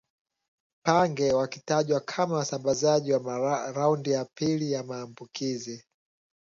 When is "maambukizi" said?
4.83-5.83